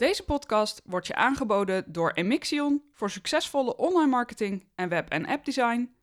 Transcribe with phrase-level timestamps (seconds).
[0.00, 5.94] Deze podcast wordt je aangeboden door Emixion voor succesvolle online marketing en web- en appdesign,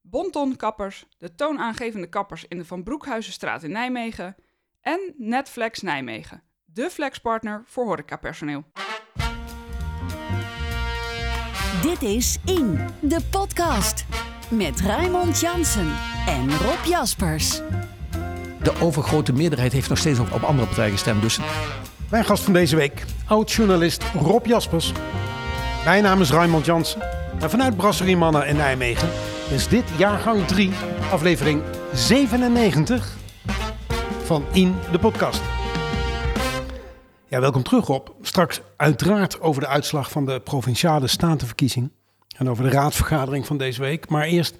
[0.00, 4.36] Bonton Kappers, de toonaangevende kappers in de Van Broekhuizenstraat in Nijmegen
[4.80, 8.64] en Netflex Nijmegen, de flexpartner voor horecapersoneel.
[11.82, 14.04] Dit is In, de podcast.
[14.50, 17.60] Met Raymond Jansen en Rob Jaspers.
[18.62, 21.22] De overgrote meerderheid heeft nog steeds op, op andere partijen gestemd.
[21.22, 21.38] Dus
[22.10, 24.92] Mijn gast van deze week, oud-journalist Rob Jaspers.
[25.84, 27.02] Mijn naam is Raymond Jansen.
[27.40, 29.08] En vanuit Brasserie Mannen in Nijmegen
[29.50, 30.70] is dit jaargang 3,
[31.10, 31.62] aflevering
[31.92, 33.16] 97
[34.24, 35.42] van In de Podcast.
[37.28, 38.08] Ja, welkom terug Rob.
[38.20, 41.92] Straks uiteraard over de uitslag van de Provinciale Statenverkiezing.
[42.36, 44.08] En over de raadsvergadering van deze week.
[44.08, 44.56] Maar eerst,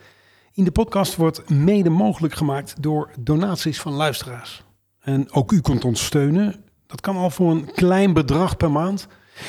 [0.52, 4.65] In de Podcast wordt mede mogelijk gemaakt door donaties van luisteraars.
[5.01, 6.65] En ook u kunt ons steunen.
[6.87, 9.07] Dat kan al voor een klein bedrag per maand.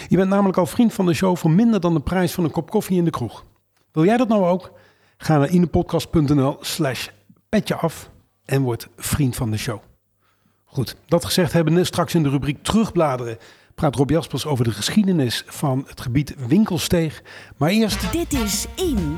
[0.08, 2.52] Je bent namelijk al vriend van de show voor minder dan de prijs van een
[2.52, 3.45] kop koffie in de kroeg.
[3.92, 4.72] Wil jij dat nou ook?
[5.17, 7.08] Ga naar inepodcast.nl slash
[7.50, 8.09] petje af
[8.45, 9.80] en word vriend van de show.
[10.66, 13.38] Goed, dat gezegd hebbende, straks in de rubriek terugbladeren
[13.78, 17.23] praat Rob Jaspers over de geschiedenis van het gebied Winkelsteeg.
[17.58, 19.17] Maar eerst, Dit is In,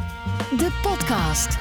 [0.58, 1.58] de podcast.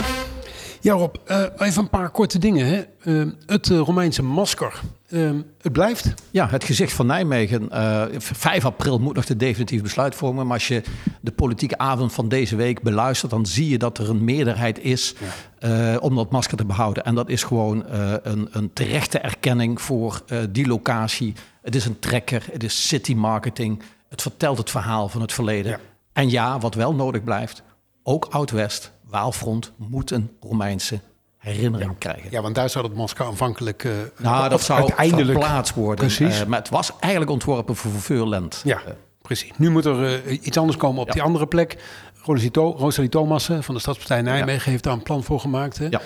[0.80, 2.66] Ja Rob, eh, even een paar korte dingen.
[2.66, 2.82] Hè.
[3.20, 6.14] Eh, het eh, Romeinse masker, Eh, het blijft.
[6.30, 7.70] ja, het gezicht van Nijmegen.
[7.70, 10.44] eh 5 april moet nog de definitief besluit vormen.
[10.46, 10.82] Maar als je
[11.20, 13.30] de politieke avond van deze week beluistert...
[13.30, 15.14] dan zie je dat er een meerderheid is
[15.58, 17.04] eh, om dat masker te behouden.
[17.04, 21.34] En dat is gewoon eh, een, een terechte erkenning voor eh, die locatie.
[21.62, 23.82] Het is een trekker, het is city marketing.
[24.08, 25.70] Het vertelt het verhaal van het verleden.
[25.70, 25.78] Ja.
[26.12, 27.62] En ja, wat wel nodig blijft...
[28.02, 31.00] ook Oud-West, Waalfront moet een Romeinse
[31.38, 32.30] herinnering krijgen.
[32.30, 35.96] Ja, want daar zou het masker aanvankelijk eh, Nou, dat zou uiteindelijk verplaatst worden.
[36.06, 36.40] Precies.
[36.40, 38.60] Eh, maar het was eigenlijk ontworpen voor Verveurland.
[38.64, 38.80] Ja,
[39.22, 39.50] precies.
[39.56, 41.12] Nu moet er eh, iets anders komen op Ja.
[41.12, 41.76] die andere plek.
[42.22, 45.78] Rosalie, Tho- Rosalie Thomassen van de Stadspartij Nijmegen heeft daar een plan voor gemaakt.
[45.78, 45.86] Hè?
[45.90, 46.00] Ja.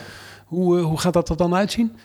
[0.46, 1.96] Hoe, eh, hoe gaat dat er dan uitzien?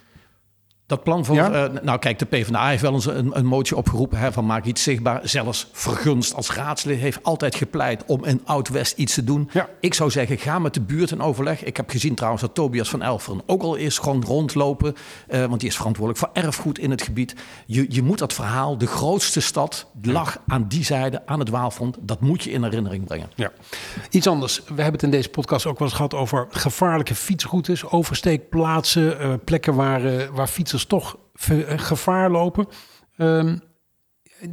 [0.87, 1.35] Dat plan voor...
[1.35, 1.51] Ja?
[1.51, 4.17] eh, nou kijk, de PvdA heeft wel eens een, een motie opgeroepen...
[4.17, 5.19] Hè, van maak iets zichtbaar.
[5.23, 8.05] Zelfs vergunst als raadslid heeft altijd gepleit...
[8.05, 9.49] om in Oud-West iets te doen.
[9.53, 9.69] Ja.
[9.79, 11.63] Ik zou zeggen, ga met de buurt in overleg.
[11.63, 14.95] Ik heb gezien trouwens dat Tobias van Elferen ook al is gewoon rondlopen.
[15.27, 17.35] eh, want die is verantwoordelijk voor erfgoed in het gebied.
[17.65, 19.87] Je, je moet dat verhaal, de grootste stad...
[20.01, 21.97] lag aan die zijde, aan het Waalfront.
[22.01, 23.29] Dat moet je in herinnering brengen.
[23.35, 23.51] Ja.
[24.09, 24.57] Iets anders.
[24.57, 29.33] We hebben het in deze podcast ook wel eens gehad over gevaarlijke fietsroutes, oversteekplaatsen, eh,
[29.45, 32.67] plekken waar, waar fietsers toch ve- eh, gevaar lopen.
[33.17, 33.57] Ehm,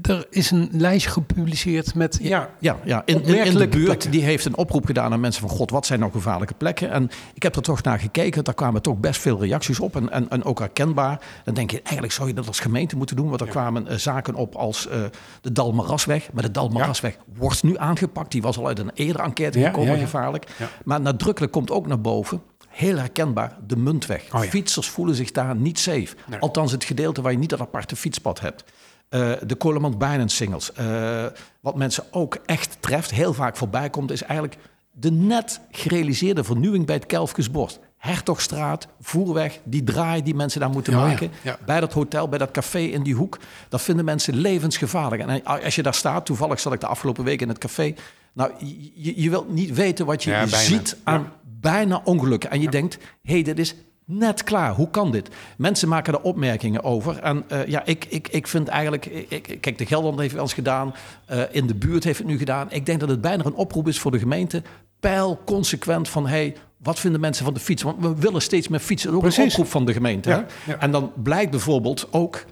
[0.03, 3.03] er is een lijstje gepubliceerd met ja, Ja, ja.
[3.05, 4.11] In, in, in de buurt plekken.
[4.11, 5.57] die heeft een oproep gedaan aan mensen van...
[5.57, 6.91] God, wat zijn nou gevaarlijke plekken?
[6.91, 8.45] En ik heb er toch naar gekeken.
[8.45, 9.97] Daar kwamen toch best veel reacties op.
[9.97, 11.21] En, en, en ook herkenbaar.
[11.45, 13.29] Dan denk je, eigenlijk zou je dat als gemeente moeten doen.
[13.29, 15.03] Want er kwamen eh, zaken op als eh,
[15.41, 16.33] de Dalmarasweg.
[16.33, 18.33] Maar de Dalmarasweg wordt nu aangepakt.
[18.33, 20.47] Die was al uit een eerdere enquête gekomen, ja, gevaarlijk.
[20.84, 22.43] Maar nadrukkelijk komt ook naar boven...
[22.75, 24.35] Heel herkenbaar, de Muntweg.
[24.35, 24.51] Oh ja.
[24.51, 26.09] Fietsers voelen zich daar niet safe.
[26.27, 26.39] Nee.
[26.41, 28.65] Althans, het gedeelte waar je niet dat aparte fietspad hebt.
[29.09, 30.73] Eh, de Coleman Binance singles.
[30.73, 31.25] Eh,
[31.61, 34.61] wat mensen ook echt treft, heel vaak voorbij komt, is eigenlijk
[34.93, 37.79] de net gerealiseerde vernieuwing bij het Kelfkesbos.
[37.97, 41.31] Hertogstraat, Voerweg, die draai die mensen daar moeten Ja, maken.
[41.43, 41.59] ja.
[41.67, 43.39] Bij dat hotel, bij dat café in die hoek.
[43.69, 45.23] Dat vinden mensen levensgevaarlijk.
[45.23, 47.95] En als je daar staat, toevallig zat ik de afgelopen week in het café.
[48.33, 48.53] Nou,
[48.95, 51.33] je, wilt niet weten wat je Ja, ziet aan
[51.65, 52.51] bijna ongelukken.
[52.51, 54.75] En je denkt, hé, hey, dit is net klaar.
[54.75, 55.29] Hoe kan dit?
[55.57, 57.19] Mensen maken er opmerkingen over.
[57.19, 59.07] En eh, ja, ik, ik, ik vind eigenlijk...
[59.07, 60.95] Ik, kijk, de Gelderland heeft het wel eens gedaan.
[61.27, 62.71] eh, in de buurt heeft het nu gedaan.
[62.71, 64.63] Ik denk dat het bijna een oproep is voor de gemeente.
[65.01, 67.83] Peil consequent van, hey, wat vinden mensen van de fiets?
[67.83, 69.13] Want we willen steeds meer fietsen.
[69.13, 70.29] Dat is ook een oproep van de gemeente.
[70.29, 70.73] Ja, hè?
[70.73, 70.79] ja.
[70.79, 72.45] En dan blijkt bijvoorbeeld ook...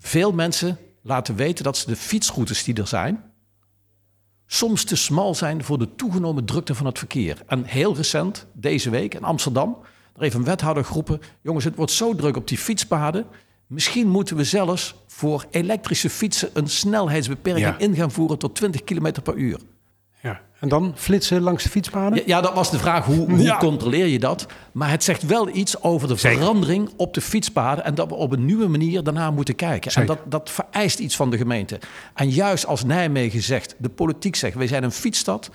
[0.00, 3.22] Veel mensen laten weten dat ze de fietsroutes die er zijn
[4.50, 7.42] soms te smal zijn voor de toegenomen drukte van het verkeer.
[7.46, 9.78] En heel recent, deze week in Amsterdam,
[10.14, 11.20] er heeft een wethouder geroepen...
[11.42, 13.26] jongens, het wordt zo druk op die fietspaden...
[13.66, 16.50] misschien moeten we zelfs voor elektrische fietsen...
[16.52, 17.78] een snelheidsbeperking Ja.
[17.78, 19.58] in gaan voeren tot 20 km per uur.
[20.60, 22.18] En dan flitsen langs de fietspaden?
[22.18, 23.56] Ja, ja, dat was de vraag, hoe, hoe Ja.
[23.58, 24.46] controleer je dat?
[24.72, 26.38] Maar het zegt wel iets over de Zeker.
[26.38, 27.84] verandering op de fietspaden...
[27.84, 29.90] en dat we op een nieuwe manier daarna moeten kijken.
[29.90, 30.10] Zeker.
[30.10, 31.78] En dat, dat vereist iets van de gemeente.
[32.14, 34.54] En juist als Nijmegen zegt, de politiek zegt...
[34.56, 35.50] wij zijn een fietsstad...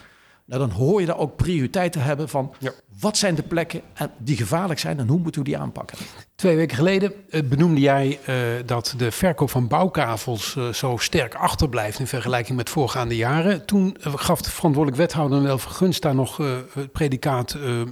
[0.45, 2.53] Nou, dan hoor je daar ook prioriteit te hebben van...
[2.59, 2.71] Ja.
[2.99, 4.99] wat zijn de plekken en- die gevaarlijk zijn...
[4.99, 5.97] en hoe moeten we die aanpakken?
[6.35, 8.35] Twee weken geleden eh, benoemde jij eh,
[8.65, 13.65] dat de verkoop van bouwkavels eh, zo sterk achterblijft in vergelijking met voorgaande jaren.
[13.65, 17.87] Toen gaf de verantwoordelijk wethouder wel vergunst daar nog eh, het predicaat eh, ehm,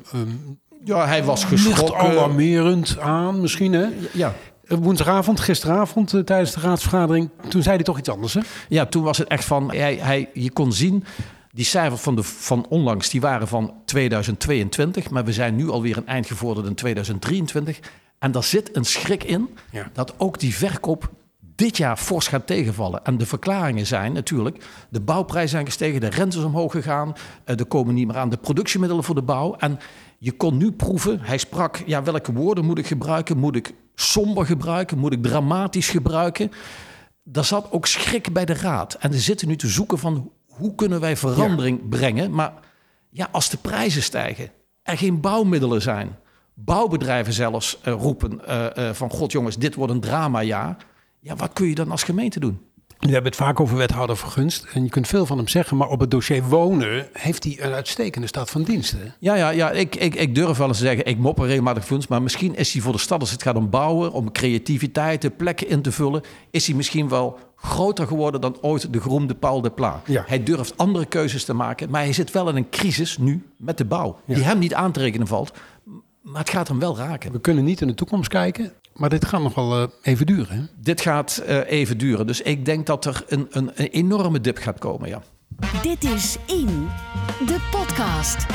[0.83, 1.97] Ja, hij was geschrokken.
[1.97, 3.87] alarmerend aan, misschien hè?
[4.13, 4.33] Ja,
[4.67, 8.39] Woensdagavond, gisteravond, tijdens de raadsvergadering, toen zei hij toch iets anders, hè?
[8.69, 11.03] Ja, toen was het echt van, hij, hij, je kon zien,
[11.51, 15.97] die cijfers van, de, van onlangs, die waren van 2022, maar we zijn nu alweer
[15.97, 17.79] een eind gevorderd in 2023.
[18.19, 19.89] En daar zit een schrik in Ja.
[19.93, 21.11] dat ook die verkoop
[21.55, 23.03] dit jaar fors gaat tegenvallen.
[23.03, 27.13] En de verklaringen zijn natuurlijk, de bouwprijzen zijn gestegen, de rentes omhoog gegaan,
[27.43, 29.55] eh, er komen niet meer aan de productiemiddelen voor de bouw.
[29.55, 29.79] En
[30.17, 33.37] je kon nu proeven, hij sprak, ja, welke woorden moet ik gebruiken?
[33.37, 34.97] Moet ik somber gebruiken?
[34.97, 36.51] Moet ik dramatisch gebruiken?
[37.23, 38.93] Daar zat ook schrik bij de raad.
[38.93, 42.31] En ze zitten nu te zoeken van hoe kunnen wij verandering brengen.
[42.31, 42.53] Maar
[43.09, 44.51] ja, als de prijzen stijgen,
[44.83, 46.17] er geen bouwmiddelen zijn,
[46.53, 50.77] bouwbedrijven zelfs eh, roepen eh, eh, van god jongens, dit wordt een dramajaar.
[51.19, 52.61] Ja, wat kun je dan als gemeente doen?
[53.01, 54.67] We hebben het vaak over wethouder vergunst.
[54.73, 57.71] En je kunt veel van hem zeggen, maar op het dossier wonen heeft hij een
[57.71, 58.91] uitstekende staat van dienst.
[58.91, 59.11] Hè?
[59.19, 62.07] Ja, ja, ja ik, ik, ik durf wel eens te zeggen, ik mopper regelmatig funds,
[62.07, 65.29] maar misschien is hij voor de stad, als het gaat om bouwen, om creativiteit, de
[65.29, 66.21] plekken in te vullen,
[66.51, 70.01] is hij misschien wel groter geworden dan ooit de geroemde Paul de Pla.
[70.05, 70.23] Ja.
[70.27, 73.77] Hij durft andere keuzes te maken, maar hij zit wel in een crisis nu met
[73.77, 75.51] de bouw, die hem niet aan te rekenen valt,
[76.21, 77.31] maar het gaat hem wel raken.
[77.31, 78.71] We kunnen niet in de toekomst kijken,
[79.01, 80.55] maar dit gaat nog wel eh, even duren.
[80.55, 80.63] Hè?
[80.75, 84.57] Dit gaat eh, even duren, dus ik denk dat er een, een, een enorme dip
[84.57, 85.21] gaat komen, ja.
[85.81, 86.87] Dit is In,
[87.45, 88.45] de podcast.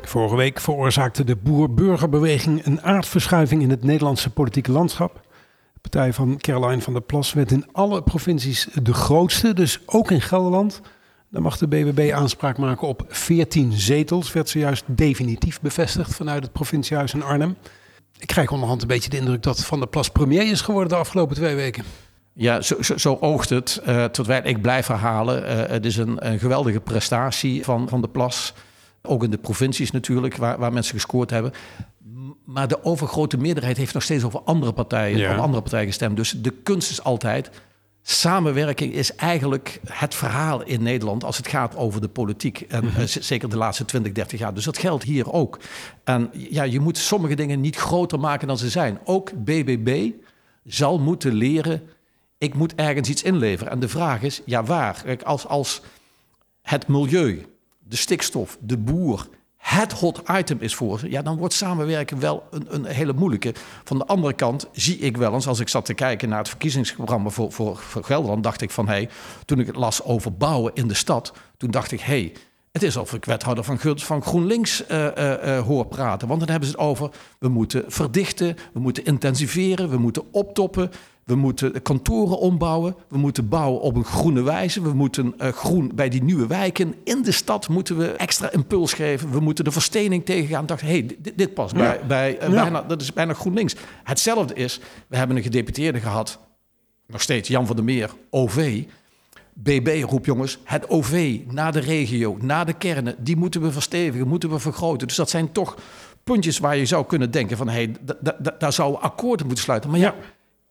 [0.00, 5.14] Vorige week veroorzaakte de boer-burgerbeweging een aardverschuiving in het Nederlandse politieke landschap.
[5.72, 10.10] De partij van Caroline van der Plas werd in alle provincies de grootste, dus ook
[10.10, 10.80] in Gelderland.
[11.30, 16.52] Dan mag de BBB aanspraak maken op 14 zetels, werd zojuist definitief bevestigd vanuit het
[16.52, 17.56] provinciehuis in Arnhem.
[18.18, 20.96] Ik krijg onderhand een beetje de indruk dat Van der Plas premier is geworden de
[20.96, 21.84] afgelopen twee weken.
[22.32, 23.80] Ja, zo, zo, zo oogt het.
[23.84, 28.08] eh terwijl ik blijf herhalen, eh, het is een, een geweldige prestatie van, van de
[28.08, 28.52] Plas.
[29.02, 31.52] Ook in de provincies natuurlijk, waar, waar mensen gescoord hebben.
[32.44, 35.32] Maar de overgrote meerderheid heeft nog steeds over andere partijen, Ja.
[35.34, 36.16] op andere partijen gestemd.
[36.16, 37.50] Dus de kunst is altijd,
[38.08, 42.60] samenwerking is eigenlijk het verhaal in Nederland als het gaat over de politiek.
[42.60, 44.54] En eh, z- zeker de laatste 20, 30 jaar.
[44.54, 45.58] Dus dat geldt hier ook.
[46.04, 48.98] En ja, je moet sommige dingen niet groter maken dan ze zijn.
[49.04, 50.10] Ook BBB
[50.64, 51.82] zal moeten leren
[52.38, 53.72] ik moet ergens iets inleveren.
[53.72, 55.04] En de vraag is, ja waar?
[55.24, 55.82] Als, als
[56.62, 57.46] het milieu,
[57.78, 59.28] de stikstof, de boer
[59.66, 61.10] het hot item is voor ze...
[61.10, 63.54] ja, dan wordt samenwerken wel een, een hele moeilijke.
[63.84, 65.46] Van de andere kant zie ik wel eens...
[65.46, 68.42] als ik zat te kijken naar het verkiezingsprogramma voor, voor, Gelderland...
[68.42, 69.08] dacht ik van, hé, hey,
[69.44, 71.32] toen ik het las over bouwen in de stad...
[71.56, 72.32] toen dacht ik, hé, hey,
[72.76, 76.28] het is alsof ik wethouder van, van GroenLinks eh, eh, eh, hoor praten.
[76.28, 80.90] Want dan hebben ze het over, we moeten verdichten, we moeten intensiveren, we moeten optoppen,
[81.26, 85.90] we moeten kantoren ombouwen, we moeten bouwen op een groene wijze, we moeten eh, groen
[85.94, 89.70] bij die nieuwe wijken in de stad moeten we extra impuls geven, we moeten de
[89.70, 90.62] verstening tegengaan.
[90.62, 92.62] Ik dacht, hé, hey, dit, dit past bij, bij eh, Ja.
[92.62, 93.74] bijna, dat is bijna GroenLinks.
[94.04, 96.38] Hetzelfde is, we hebben een gedeputeerde gehad,
[97.06, 98.82] nog steeds Jan van der Meer, OV.
[99.54, 104.28] BB roep jongens, het OV naar de regio, naar de kernen, die moeten we verstevigen,
[104.28, 105.06] moeten we vergroten.
[105.06, 105.76] Dus dat zijn toch
[106.24, 109.46] puntjes waar je zou kunnen denken van, hé, hey, da- da- da- daar zouden akkoorden
[109.46, 109.90] moeten sluiten.
[109.90, 110.14] Maar ja,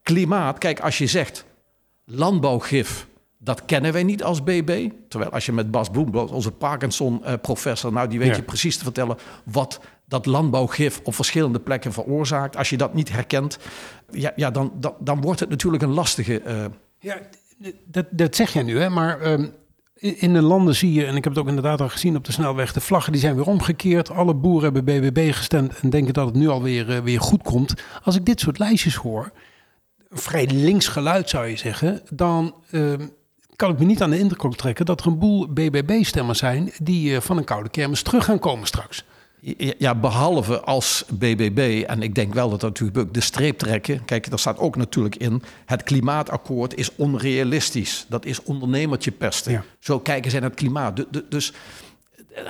[0.05, 1.45] klimaat, kijk, als je zegt
[2.05, 3.07] landbouwgif,
[3.37, 4.89] dat kennen wij niet als BB.
[5.09, 8.35] Terwijl als je met Bas Bloembloot, onze Parkinson-professor, nou die weet Ja.
[8.35, 12.57] je precies te vertellen wat dat landbouwgif op verschillende plekken veroorzaakt.
[12.57, 13.57] Als je dat niet herkent,
[14.11, 16.39] ja, ja dan, dan, dan wordt het natuurlijk een lastige.
[16.41, 16.65] eh,
[16.99, 17.17] Ja,
[17.85, 18.89] dat, dat zeg jij nu, hè?
[18.89, 19.47] maar ehm,
[19.95, 22.31] in de landen zie je, en ik heb het ook inderdaad al gezien op de
[22.31, 24.09] snelweg, de vlaggen die zijn weer omgekeerd.
[24.11, 27.73] Alle boeren hebben BBB gestemd en denken dat het nu alweer eh, weer goed komt.
[28.03, 29.31] Als ik dit soort lijstjes hoor,
[30.19, 33.05] vrij links geluid zou je zeggen, dan ehm,
[33.55, 37.15] kan ik me niet aan de indruk trekken dat er een boel BBB-stemmers zijn die
[37.15, 39.03] eh, van een koude kermis terug gaan komen straks.
[39.77, 44.05] Ja, behalve als BBB, en ik denk wel dat dat natuurlijk de streep trekken.
[44.05, 48.05] Kijk, daar staat ook natuurlijk in, het klimaatakkoord is onrealistisch.
[48.09, 49.51] Dat is ondernemertje pesten.
[49.51, 49.63] Ja.
[49.79, 50.95] Zo kijken zij naar het klimaat.
[50.95, 51.53] De, de- dus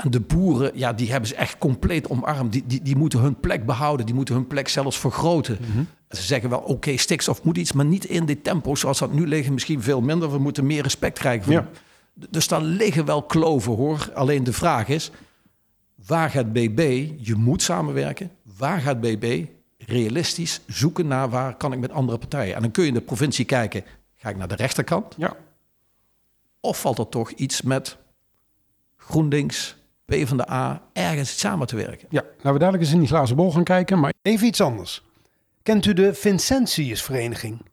[0.10, 2.52] de boeren, ja, die hebben ze echt compleet omarmd.
[2.52, 5.58] Die, die, die moeten hun plek behouden, die moeten hun plek zelfs vergroten.
[6.10, 9.28] Ze zeggen wel, oké, stikstof moet iets, maar niet in dit tempo zoals dat nu
[9.28, 9.54] liggen.
[9.54, 11.44] Misschien veel minder, we moeten meer respect krijgen.
[11.44, 11.68] Voor Ja.
[12.30, 14.10] Dus daar liggen wel kloven hoor.
[14.14, 15.12] Alleen de vraag is,
[16.08, 19.46] waar gaat BB, je moet samenwerken, waar gaat BB
[19.78, 22.56] realistisch zoeken naar waar kan ik met andere partijen?
[22.56, 23.84] En dan kun je in de provincie kijken,
[24.16, 25.14] ga ik naar de rechterkant?
[25.18, 25.36] Ja.
[26.60, 27.98] Of valt er toch iets met
[28.98, 32.08] GroenLinks, PvdA, ergens samen te werken?
[32.10, 35.04] Ja, laten we dadelijk eens in die glazen bol gaan kijken, maar even iets anders.
[35.66, 37.66] Kent u de Vincentiusvereniging?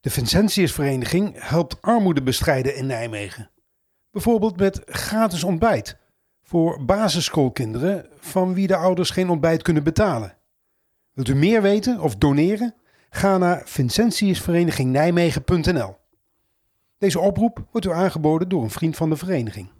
[0.00, 3.50] De Vincentiusvereniging helpt armoede bestrijden in Nijmegen.
[4.10, 5.96] Bijvoorbeeld met gratis ontbijt
[6.42, 10.36] voor basisschoolkinderen van wie de ouders geen ontbijt kunnen betalen.
[11.12, 12.74] Wilt u meer weten of doneren?
[13.10, 14.92] Ga naar vincentiusvereniging
[16.98, 19.70] Deze oproep wordt u aangeboden door een vriend van de vereniging.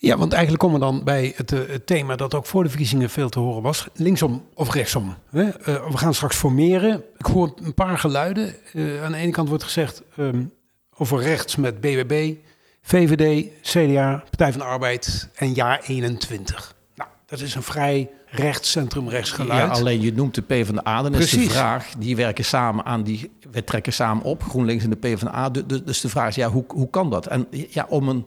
[0.00, 2.68] Ja, want eigenlijk komen we dan bij het, eh, het, thema dat ook voor de
[2.68, 3.88] verkiezingen veel te horen was.
[3.94, 5.14] Linksom of rechtsom.
[5.30, 5.44] Hè?
[5.44, 5.52] Uh,
[5.90, 7.04] we gaan straks formeren.
[7.16, 8.54] Ik hoor een paar geluiden.
[8.72, 10.52] Uh, aan de ene kant wordt gezegd um,
[10.94, 12.34] over rechts met BBB,
[12.82, 16.74] VVD, CDA, Partij van de Arbeid en jaar 21.
[16.94, 19.70] Nou, dat is een vrij rechts, centrum rechts geluid.
[19.70, 23.30] Ja, alleen je noemt de PvdA, dan is de vraag, die werken samen aan die,
[23.50, 25.50] we trekken samen op, GroenLinks en de PvdA.
[25.84, 27.26] Dus de vraag is, ja, hoe, hoe kan dat?
[27.26, 28.26] En ja, om een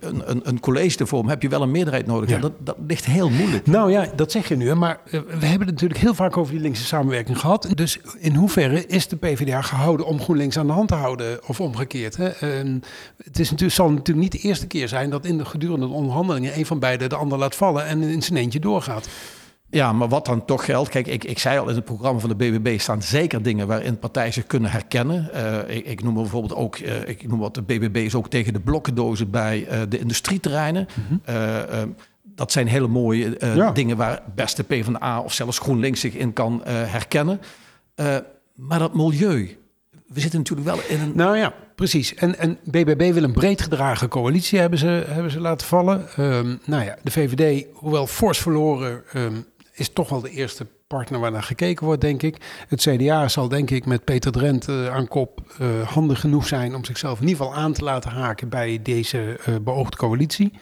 [0.00, 2.30] een, een, een college te vormen, heb je wel een meerderheid nodig.
[2.30, 2.38] Ja.
[2.38, 3.66] Dat, dat ligt heel moeilijk.
[3.66, 4.74] Nou ja, dat zeg je nu.
[4.74, 7.68] Maar eh, we hebben het natuurlijk heel vaak over die linkse samenwerking gehad.
[7.74, 11.48] Dus in hoeverre is de PvdA gehouden om GroenLinks aan de hand te houden?
[11.48, 12.16] Of omgekeerd.
[12.16, 12.28] Hè?
[13.24, 16.58] het is natuurlijk, zal natuurlijk niet de eerste keer zijn dat in de gedurende onderhandelingen
[16.58, 19.08] een van beiden de ander laat vallen en in zijn eentje doorgaat.
[19.72, 20.88] Ja, maar wat dan toch geldt.
[20.88, 23.98] Kijk, ik, ik zei al in het programma van de BBB staan zeker dingen waarin
[23.98, 25.30] partijen zich kunnen herkennen.
[25.34, 28.52] Uh, ik, ik, noem bijvoorbeeld ook, uh, ik noem wat de BBB is ook tegen
[28.52, 30.88] de blokkendozen bij uh, de industrieterreinen.
[30.94, 31.94] Mm -hmm.
[32.24, 33.70] dat zijn hele mooie ja.
[33.70, 37.40] dingen waar best de PvdA of zelfs GroenLinks zich in kan herkennen.
[38.54, 39.56] maar dat milieu,
[40.12, 41.12] we zitten natuurlijk wel in een.
[41.14, 42.14] Nou ja, precies.
[42.14, 46.06] En, en BBB wil een breed gedragen coalitie, hebben ze, hebben ze laten vallen.
[46.18, 51.20] Um, nou ja, de VVD, hoewel fors verloren, um, is toch wel de eerste partner
[51.20, 52.64] waar naar gekeken wordt, denk ik.
[52.68, 56.74] Het CDA zal, denk ik, met Peter Drent uh, aan kop uh, handig genoeg zijn
[56.74, 60.52] om zichzelf in ieder geval aan te laten haken bij deze uh, beoogde coalitie.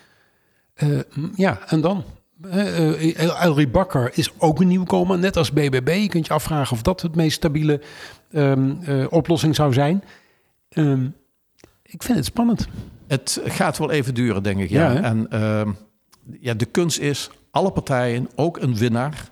[1.34, 2.04] ja, en dan?
[3.40, 5.98] Elrie Bakker is ook een nieuwkomer, net als BBB.
[6.00, 7.80] Je kunt je afvragen of dat het meest stabiele
[8.32, 10.04] um, oplossing zou zijn.
[10.68, 11.14] Um,
[11.82, 12.68] ik vind het spannend.
[13.06, 14.70] Het gaat wel even duren, denk ik.
[14.70, 14.92] Ja.
[14.92, 15.70] ja en ehm,
[16.40, 19.30] ja, de kunst is alle partijen, ook een winnaar,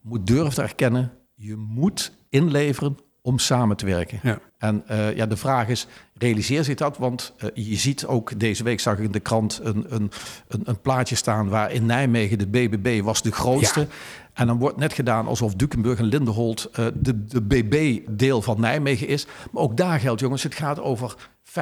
[0.00, 4.20] moet durven te erkennen, je moet inleveren om samen te werken.
[4.22, 4.38] Ja.
[4.58, 6.96] En uh, ja, de vraag is, realiseer zich dat?
[6.96, 10.10] Want uh, je ziet ook, deze week zag ik in de krant een, een,
[10.48, 11.48] een, een, plaatje staan...
[11.48, 13.80] waar in Nijmegen de BBB was de grootste.
[13.80, 13.86] Ja.
[14.32, 19.08] En dan wordt net gedaan alsof Dukenburg en Lindenholt uh, de, de BB-deel van Nijmegen
[19.08, 19.26] is.
[19.50, 21.52] Maar ook daar geldt, jongens, het gaat over 15%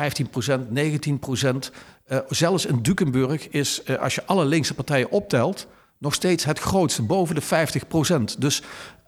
[0.75, 5.67] 19% zelfs in Dukenburg is, als je alle linkse partijen optelt
[6.03, 8.41] nog steeds het grootste, boven de 50 procent.
[8.41, 8.63] Dus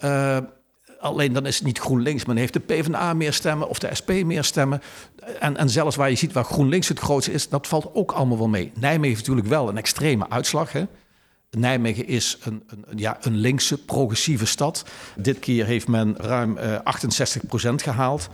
[0.04, 0.38] uh,
[1.00, 4.10] alleen dan is het niet GroenLinks, maar heeft de PvdA meer stemmen of de SP
[4.10, 4.82] meer stemmen.
[5.40, 8.38] En, en zelfs waar je ziet waar GroenLinks het grootste is, dat valt ook allemaal
[8.38, 8.72] wel mee.
[8.74, 10.72] Nijmegen heeft natuurlijk wel een extreme uitslag.
[10.72, 10.84] Hè?
[11.50, 14.84] Nijmegen is een, een, ja, een linkse, progressieve stad.
[15.16, 18.28] Dit keer heeft men ruim uh, 68 procent gehaald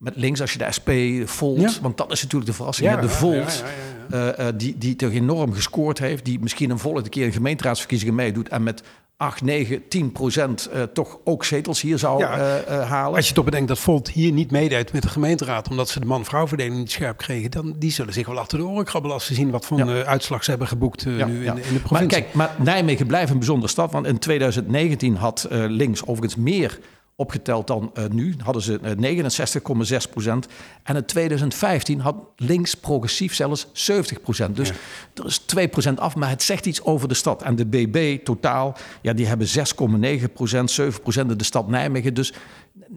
[0.00, 0.90] met links als je de SP
[1.24, 2.90] Volt, want dat is natuurlijk de verrassing.
[2.90, 3.64] Ja, de Volt,
[4.10, 7.32] ja, uh, uh, die, die toch enorm gescoord heeft, die misschien een volgende keer in
[7.32, 8.82] gemeenteraadsverkiezingen meedoet en met
[9.16, 13.16] 8, 9, 10 procent uh, toch ook zetels hier zou halen.
[13.16, 16.06] Als je toch bedenkt dat Volt hier niet meedeed met de gemeenteraad, omdat ze de
[16.06, 19.26] man-vrouw verdeling niet scherp kregen, dan die zullen zich wel achter de oren krabbelen als
[19.26, 21.88] ze zien wat voor uitslag ze hebben geboekt nu in, in, de provincie.
[21.88, 26.78] Maar kijk, maar Nijmegen blijft een bijzondere stad, want in 2019 had links overigens meer
[27.20, 28.34] opgeteld dan uh, nu.
[28.42, 30.46] Hadden ze uh, 69,6 procent.
[30.82, 34.56] En in 2015 had links progressief zelfs 70 procent.
[34.56, 34.72] Dus
[35.14, 37.42] er is 2 procent af, maar het zegt iets over de stad.
[37.42, 42.14] En de BB totaal, ja, die hebben 6,9 procent, 7 procent in de stad Nijmegen.
[42.14, 42.32] Dus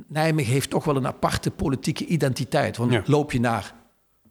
[0.07, 2.77] Nijmegen heeft toch wel een aparte politieke identiteit.
[2.77, 3.03] Want ja.
[3.05, 3.73] loop je naar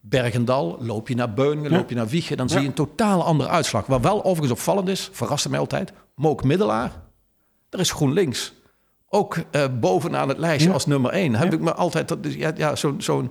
[0.01, 1.77] Bergendal, loop je naar Beuningen, ja.
[1.77, 2.37] loop je naar Wiegen...
[2.37, 3.87] dan zie je een totaal andere uitslag.
[3.87, 5.93] Wat wel overigens opvallend is, verraste mij altijd...
[6.15, 6.93] Mook Middelaar,
[7.71, 8.53] er is GroenLinks
[9.15, 10.75] ook uh, bovenaan het lijstje ja.
[10.75, 11.35] als nummer één.
[11.35, 11.57] Heb ja.
[11.57, 13.01] ik me altijd dat, dus, ja, ja, zo'n.
[13.01, 13.31] Zo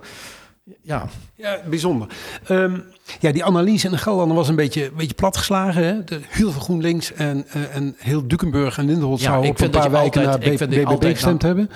[0.82, 1.06] ja.
[1.34, 2.08] ja, bijzonder.
[2.50, 2.84] Um,
[3.20, 5.84] ja, die analyse in de Gelderland was een beetje, een beetje platgeslagen.
[5.84, 6.04] Hè?
[6.04, 9.70] De, heel veel GroenLinks en, uh, en heel Dukenburg en Lindenholt ja, zouden op een
[9.70, 11.70] paar wijken altijd, naar BBB gestemd hebben.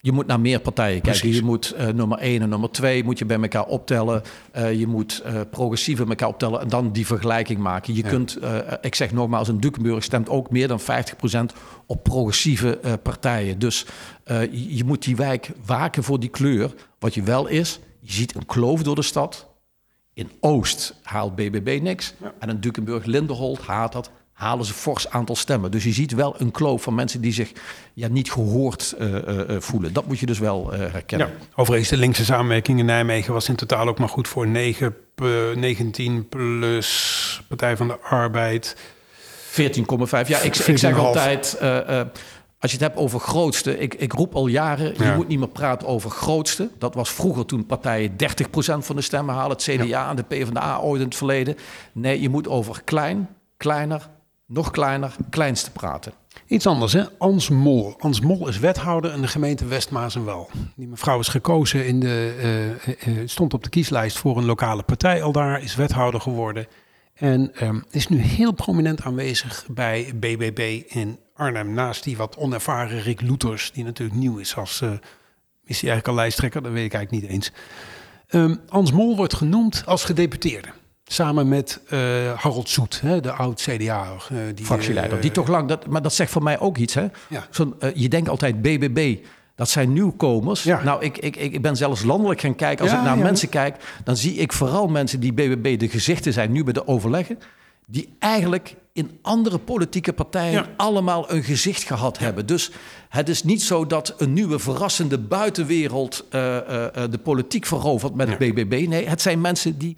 [0.00, 1.20] Je moet naar meer partijen kijken.
[1.20, 1.38] Precies.
[1.38, 4.22] Je moet uh, nummer 1 en nummer 2 moet je bij elkaar optellen.
[4.56, 7.94] Uh, je moet uh, progressief bij elkaar optellen en dan die vergelijking maken.
[7.94, 8.08] Je ja.
[8.08, 8.38] kunt,
[8.80, 10.84] ik zeg nogmaals, een Dukenburg stemt ook meer dan 50%
[11.86, 13.58] op progressieve partijen.
[13.58, 13.86] Dus
[14.24, 16.74] je, je moet die wijk waken voor die kleur.
[16.98, 19.46] Wat je wel is, je ziet een kloof door de stad.
[20.14, 22.14] In Oost haalt BBB niks.
[22.20, 22.34] Ja.
[22.38, 25.70] En in Dukenburg-Lindenholt haalt dat halen ze fors aantal stemmen.
[25.70, 27.52] Dus je ziet wel een kloof van mensen die zich
[27.94, 29.92] ja, niet gehoord uh, uh, voelen.
[29.92, 31.26] Dat moet je dus wel uh, herkennen.
[31.26, 34.96] Ja, overigens, de linkse samenwerking in Nijmegen was in totaal ook maar goed voor 9,
[35.54, 38.76] 19 plus Partij van de Arbeid.
[38.76, 38.82] 14,5.
[40.26, 41.58] Ja, ik, ik zeg altijd...
[42.60, 45.10] als je het hebt over grootste, ik, ik roep al jaren, ja.
[45.10, 46.70] je moet niet meer praten over grootste.
[46.78, 48.16] Dat was vroeger toen partijen 30%
[48.78, 50.10] van de stemmen halen, het CDA ja.
[50.10, 51.56] en de PvdA ooit in het verleden.
[51.92, 54.08] Nee, je moet over klein, kleiner,
[54.48, 56.12] nog kleiner, kleinste praten.
[56.46, 57.04] Iets anders, hè?
[57.18, 57.94] Ans Mol.
[57.98, 60.50] Ans Mol is wethouder in de gemeente Westmaas en Wel.
[60.76, 62.36] Die mevrouw is gekozen in de,
[63.06, 66.66] uh, uh, stond op de kieslijst voor een lokale partij al daar, is wethouder geworden.
[67.14, 71.72] En um, is nu heel prominent aanwezig bij BBB in Arnhem.
[71.74, 74.82] Naast die wat onervaren Rick Loeters, die natuurlijk nieuw is als...
[75.64, 76.62] Is hij eigenlijk al lijsttrekker?
[76.62, 77.52] Dat weet ik eigenlijk niet eens.
[78.30, 80.68] Um, Ans Mol wordt genoemd als gedeputeerde.
[81.10, 81.98] Samen met uh,
[82.36, 84.06] Harold Zoet, hè, de oud-CDA.
[84.32, 85.16] Uh, die, Fractieleider.
[85.16, 86.94] Uh, die toch lang, dat, maar dat zegt voor mij ook iets.
[86.94, 87.06] Hè?
[87.28, 87.46] Ja.
[87.50, 89.16] Zo je denkt altijd BBB,
[89.54, 90.62] dat zijn nieuwkomers.
[90.62, 90.82] Ja.
[90.82, 92.84] Nou, ik, ik, ik ben zelfs landelijk gaan kijken.
[92.84, 96.32] Als ja, ik naar mensen kijk, dan zie ik vooral mensen die BBB de gezichten
[96.32, 97.38] zijn nu bij de overleggen.
[97.86, 102.46] Die eigenlijk in andere politieke partijen allemaal een gezicht gehad hebben.
[102.46, 102.70] Dus
[103.08, 108.86] het is niet zo dat een nieuwe verrassende buitenwereld de politiek verovert met het BBB.
[108.88, 109.96] Nee, het zijn mensen die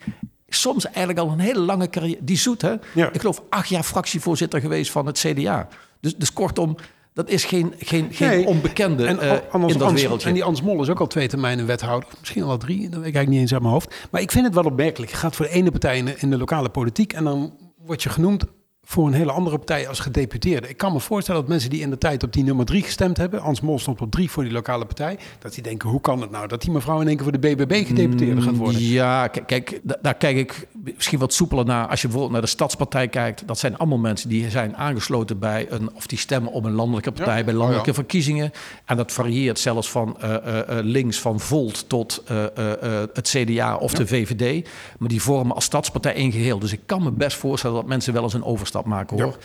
[0.54, 2.18] soms eigenlijk al een hele lange carrière.
[2.24, 2.74] Die zoet, hè?
[2.94, 3.12] Ja.
[3.12, 5.68] Ik geloof acht jaar fractievoorzitter geweest van het CDA.
[6.00, 6.76] Dus, dus kortom,
[7.12, 10.28] dat is geen, geen, geen onbekende en, uh, in dat wereldje.
[10.28, 12.08] En die Ans Mol is ook al twee termijnen wethouder.
[12.20, 13.94] Misschien al drie, dat weet ik eigenlijk niet eens uit mijn hoofd.
[14.10, 15.10] Maar ik vind het wel opmerkelijk.
[15.10, 17.12] Je gaat voor de ene partij in de, in de lokale politiek...
[17.12, 17.54] en dan
[17.84, 18.44] word je genoemd
[18.90, 20.68] voor een hele andere partij als gedeputeerde.
[20.68, 23.16] Ik kan me voorstellen dat mensen die in de tijd op die nummer drie gestemd
[23.16, 26.20] hebben, Ans Mol stond op drie voor die lokale partij, dat die denken, hoe kan
[26.20, 28.82] het nou dat die mevrouw in één keer voor de BBB gedeputeerde gaat worden?
[28.82, 30.66] Ja, kijk, daar kijk ik
[30.96, 31.86] misschien wat soepeler naar.
[31.86, 35.66] Als je bijvoorbeeld naar de Stadspartij kijkt, dat zijn allemaal mensen die zijn aangesloten bij
[35.70, 38.50] een, of die stemmen op een landelijke partij, bij landelijke oh verkiezingen.
[38.84, 42.44] En dat varieert zelfs van uh, uh, links van Volt tot uh,
[43.12, 44.68] het CDA of de VVD.
[44.98, 46.58] Maar die vormen als Stadspartij één geheel.
[46.58, 49.36] Dus ik kan me best voorstellen dat mensen wel eens een overstap maken hoor.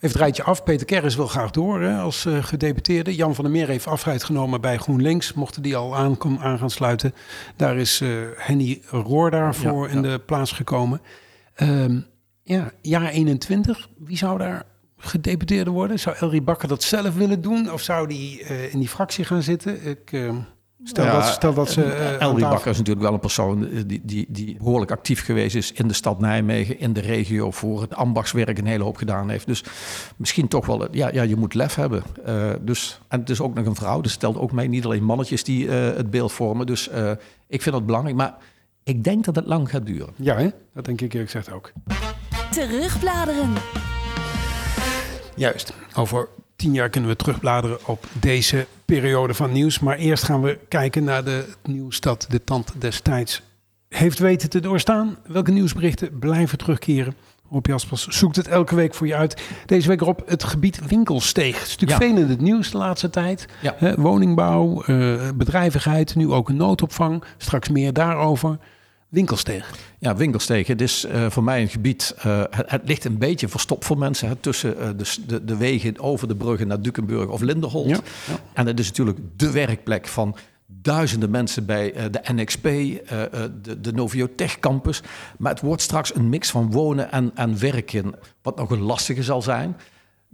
[0.00, 0.62] Even het rijtje af.
[0.62, 3.14] Peter Kerris wil graag door hè, als uh, gedeputeerde.
[3.14, 5.32] Jan van der Meer heeft afscheid genomen bij GroenLinks.
[5.32, 7.14] Mochten die al aan, aan gaan sluiten.
[7.56, 11.00] Daar is uh, Henny Roor daarvoor ja, in de plaats gekomen.
[11.62, 12.06] Um,
[12.42, 13.88] ja, jaar 21.
[13.98, 14.62] Wie zou daar
[14.96, 15.98] gedeputeerde worden?
[15.98, 17.72] Zou Elrie Bakker dat zelf willen doen?
[17.72, 19.86] Of zou die uh, in die fractie gaan zitten?
[19.86, 20.12] Ik...
[20.12, 20.36] Uh,
[20.84, 21.84] Stel, ja, dat, stel dat ze.
[21.84, 25.72] Uh, Elrie Bakker is natuurlijk wel een persoon die, die, die behoorlijk actief geweest is
[25.72, 29.46] in de stad Nijmegen, in de regio, voor het ambachtswerk een hele hoop gedaan heeft.
[29.46, 29.64] Dus
[30.16, 32.02] misschien toch wel, ja, ja je moet lef hebben.
[32.26, 35.04] Uh, dus, en het is ook nog een vrouw, dus stelt ook mee, niet alleen
[35.04, 36.66] mannetjes die uh, het beeld vormen.
[36.66, 36.90] Dus
[37.48, 38.16] ik vind dat belangrijk.
[38.16, 38.36] Maar
[38.82, 40.08] ik denk dat het lang gaat duren.
[40.16, 40.48] Ja, hè?
[40.74, 41.72] dat denk ik eerlijk gezegd ook.
[42.50, 43.52] Terugbladeren.
[45.34, 46.28] Juist, over
[46.60, 49.78] tien jaar kunnen we terugbladeren op deze periode van nieuws.
[49.78, 53.42] Maar eerst gaan we kijken naar de nieuws dat de tand destijds
[53.88, 55.18] heeft weten te doorstaan.
[55.26, 57.14] Welke nieuwsberichten blijven terugkeren?
[57.50, 59.42] Rob Jaspers zoekt het elke week voor je uit.
[59.66, 61.60] Deze week op het gebied Winkelsteeg.
[61.60, 63.46] Het natuurlijk veel in het nieuws de laatste tijd.
[63.60, 63.94] Ja.
[63.96, 67.24] woningbouw, uh, bedrijvigheid, nu ook een noodopvang.
[67.36, 68.58] Straks meer daarover.
[69.10, 69.74] Winkelsteeg.
[69.98, 70.66] Ja, Winkelsteeg.
[70.66, 72.14] Het is uh, voor mij een gebied.
[72.26, 74.28] Uh, het, het, ligt een beetje verstopt voor mensen.
[74.28, 77.88] Hè, tussen uh, de, de, de, wegen over de bruggen naar Dukenburg of Linderholt.
[77.88, 78.38] Ja, ja.
[78.52, 84.58] En het is natuurlijk de werkplek van duizenden mensen bij de NXP, de, de Noviotech
[84.58, 85.02] campus.
[85.38, 88.14] Maar het wordt straks een mix van wonen en, en werken.
[88.42, 89.76] Wat nog een lastige zal zijn.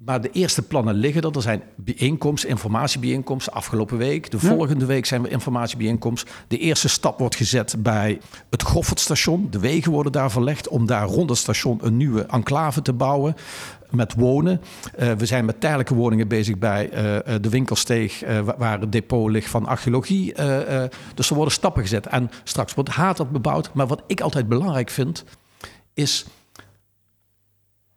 [0.04, 1.37] Maar de eerste plannen liggen er.
[1.37, 4.30] Er zijn bijeenkomsten, informatiebijeenkomsten afgelopen week.
[4.30, 6.30] De volgende week zijn er informatiebijeenkomsten.
[6.48, 9.46] De eerste stap wordt gezet bij het Goffertstation.
[9.50, 13.35] De wegen worden daar verlegd om daar rond het station een nieuwe enclave te bouwen.
[13.90, 14.61] Met wonen.
[14.98, 19.30] Uh, we zijn met tijdelijke woningen bezig bij uh, de winkelsteeg, uh, waar het depot
[19.30, 20.35] ligt van archeologie.
[21.14, 22.06] dus er worden stappen gezet.
[22.06, 23.70] En straks wordt Hatert bebouwd.
[23.74, 25.24] Maar wat ik altijd belangrijk vind,
[25.94, 26.26] is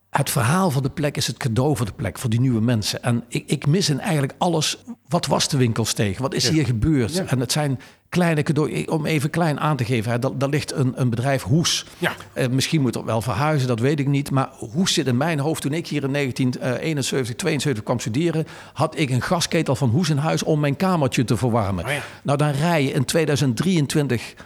[0.09, 3.03] het verhaal van de plek is het cadeau voor de plek, voor die nieuwe mensen.
[3.03, 4.77] En ik, ik mis in eigenlijk alles.
[5.07, 6.17] Wat was de winkelsteeg?
[6.17, 7.25] Wat is hier gebeurd?
[7.25, 8.85] En het zijn kleine cadeaus.
[8.85, 11.85] Om even klein aan te geven, hè, daar, ligt een, een bedrijf Hoes.
[11.97, 12.11] Ja.
[12.35, 14.31] Uh, misschien moet het wel verhuizen, dat weet ik niet.
[14.31, 15.61] Maar Hoes zit in mijn hoofd.
[15.61, 20.17] Toen ik hier in 1971, 72 kwam studeren, had ik een gasketel van Hoes in
[20.17, 21.85] huis om mijn kamertje te verwarmen.
[21.85, 21.91] Oh.
[22.23, 24.39] Nou, dan rij je in 2023 uh,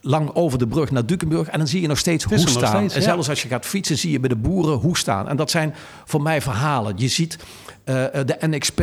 [0.00, 1.48] lang over de brug naar Dukenburg.
[1.48, 2.76] En dan zie je nog steeds hoe staan.
[2.76, 5.28] Steeds, en zelfs als je gaat fietsen, zie je bij de boeren hoe staan.
[5.28, 6.94] En dat zijn voor mij verhalen.
[6.96, 7.38] Je ziet
[7.84, 8.82] uh, de NXP.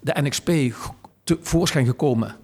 [0.00, 0.50] De NXP
[1.24, 2.36] tevoorschijn gekomen.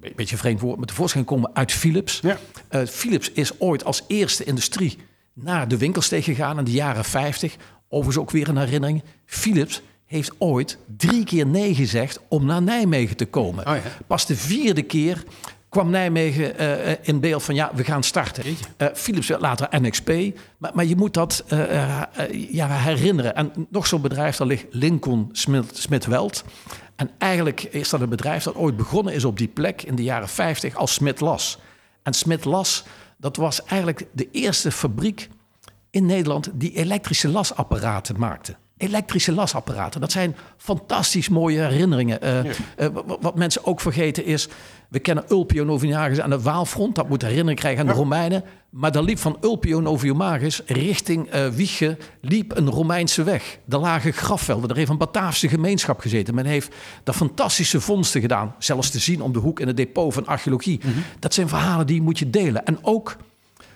[0.00, 2.20] Een beetje vreemd woord, maar tevoorschijn gekomen uit Philips.
[2.20, 2.38] Ja.
[2.70, 4.98] Uh, Philips is ooit als eerste industrie
[5.32, 7.56] naar de winkelsteeg gegaan in de jaren 50.
[7.88, 9.02] Overigens ook weer een herinnering.
[9.26, 13.66] Philips heeft ooit drie keer nee gezegd om naar Nijmegen te komen.
[13.66, 13.82] Oh ja.
[14.06, 15.24] Pas de vierde keer
[15.68, 18.44] kwam Nijmegen uh, in beeld van ja, we gaan starten.
[18.46, 20.10] Uh, Philips werd later NXP,
[20.58, 22.02] maar, maar je moet dat uh,
[22.50, 23.34] ja, herinneren.
[23.34, 25.28] En nog zo'n bedrijf, daar ligt Lincoln
[25.72, 26.44] Smith Weld.
[26.96, 30.02] En eigenlijk is dat een bedrijf dat ooit begonnen is op die plek in de
[30.02, 31.58] jaren 50 als Smit Las.
[32.02, 32.84] En Smit Las,
[33.16, 35.28] dat was eigenlijk de eerste fabriek
[35.90, 38.56] in Nederland die elektrische lasapparaten maakte.
[38.78, 40.00] Elektrische lasapparaten.
[40.00, 42.20] Dat zijn fantastisch mooie herinneringen.
[42.20, 42.44] Eh, eh,
[42.76, 44.48] wa- wat mensen ook vergeten is...
[44.88, 46.94] We kennen Ulpio Noviomagus aan de Waalfront.
[46.94, 48.44] Dat moet herinnering krijgen aan de Romeinen.
[48.70, 51.96] Maar daar liep van Ulpio Noviomagus richting Wiege...
[52.20, 53.58] liep een Romeinse weg.
[53.68, 54.70] Er lagen grafvelden.
[54.70, 56.34] Er heeft een Bataafse gemeenschap gezeten.
[56.34, 58.54] Men heeft daar fantastische vondsten gedaan.
[58.58, 60.80] Zelfs te zien om de hoek in het depot van archeologie.
[61.18, 62.64] Dat zijn verhalen die moet je delen.
[62.64, 63.16] En ook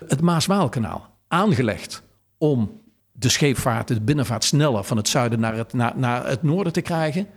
[0.07, 1.09] het Maas-Waalkanaal.
[1.27, 2.03] Aangelegd
[2.37, 2.81] om
[3.23, 6.81] de scheepvaart, de binnenvaart sneller van het zuiden naar het, naar, naar het noorden te
[6.81, 7.27] krijgen.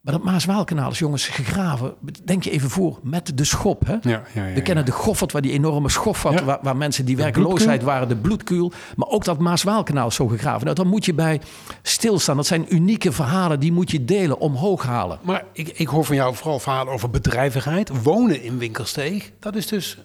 [0.00, 3.86] Maar dat Maas-Waalkanaal is jongens gegraven, denk je even voor, met de schop.
[3.86, 3.92] Hè?
[3.92, 6.44] Ja, ja, ja, We kennen de Goffert, waar die enorme schoffert, Ja.
[6.44, 8.72] waar, waar mensen die werkeloosheid waren, de bloedkuil.
[8.96, 10.64] Maar ook dat Maas-Waalkanaal is zo gegraven.
[10.64, 11.40] Nou, dan moet je bij
[11.82, 12.36] stilstaan.
[12.36, 15.18] Dat zijn unieke verhalen, die moet je delen, omhoog halen.
[15.22, 18.02] Maar ik, ik hoor van jou vooral verhalen over bedrijvigheid.
[18.02, 19.98] Wonen in Winkelsteeg, dat is dus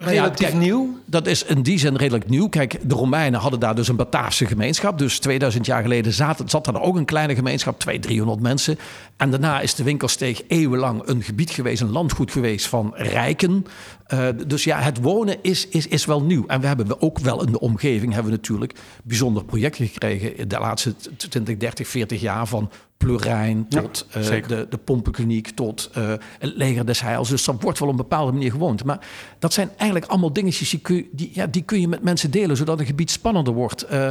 [0.00, 0.98] Ja, relatief kijk, nieuw.
[1.04, 2.48] Dat is in die zin redelijk nieuw.
[2.48, 4.98] Kijk, de Romeinen hadden daar dus een Bataafse gemeenschap.
[4.98, 8.78] Dus 2000 jaar geleden zat, zat daar ook een kleine gemeenschap, 200, 300 mensen.
[9.16, 13.66] En daarna is de Winkelsteeg eeuwenlang een gebied geweest, een landgoed geweest van rijken.
[14.06, 16.46] Eh, dus ja, het wonen is, is, is wel nieuw.
[16.46, 20.48] En we hebben ook wel in de omgeving hebben we natuurlijk bijzondere projecten gekregen in
[20.48, 22.70] de laatste 20, 30, 40 jaar van
[23.04, 26.08] Plurijn tot eh, de, de pompenkliniek tot eh,
[26.38, 27.28] het leger des heils.
[27.28, 28.84] Dus dat wordt wel op een bepaalde manier gewoond.
[28.84, 29.06] Maar
[29.38, 32.30] dat zijn eigenlijk allemaal dingetjes die kun, je- die, ja, die kun je met mensen
[32.30, 33.82] delen, zodat een gebied spannender wordt.
[33.82, 34.08] Eh,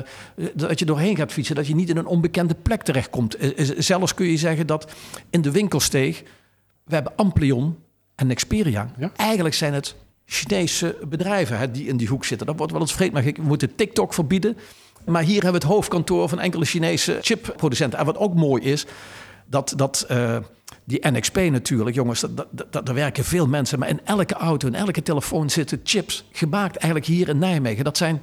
[0.53, 3.37] dat je doorheen gaat fietsen, dat je niet in een onbekende plek terechtkomt.
[3.77, 4.91] Zelfs kun je zeggen dat
[5.29, 6.23] in de winkelsteeg,
[6.83, 7.77] we hebben Amplion
[8.15, 8.91] en Xperia.
[8.97, 9.11] Ja.
[9.15, 12.47] Eigenlijk zijn het Chinese bedrijven hè, die in die hoek zitten.
[12.47, 14.57] Dat wordt wel eens vreemd, maar we moeten TikTok verbieden.
[15.09, 17.99] Maar hier hebben we het hoofdkantoor van enkele Chinese chipproducenten.
[17.99, 18.85] En wat ook mooi is,
[19.45, 20.37] dat, dat eh,
[20.83, 23.79] die NXP natuurlijk, jongens, dat, daar werken veel mensen.
[23.79, 26.25] Maar in elke auto, in elke telefoon zitten chips.
[26.31, 27.83] Gemaakt eigenlijk hier in Nijmegen.
[27.83, 28.21] Dat zijn,